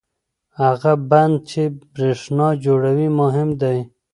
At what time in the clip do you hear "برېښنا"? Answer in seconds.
1.93-2.47